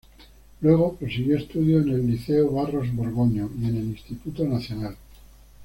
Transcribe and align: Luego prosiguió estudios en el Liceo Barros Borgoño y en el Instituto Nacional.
Luego 0.61 0.95
prosiguió 0.95 1.37
estudios 1.37 1.85
en 1.85 1.93
el 1.93 2.07
Liceo 2.09 2.49
Barros 2.51 2.87
Borgoño 2.91 3.51
y 3.61 3.65
en 3.67 3.75
el 3.75 3.83
Instituto 3.83 4.43
Nacional. 4.45 4.97